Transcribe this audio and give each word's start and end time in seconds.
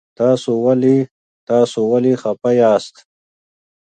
تاسو 1.53 1.77
ولې 1.91 2.13
خفه 2.21 2.51
یاست؟ 2.61 2.95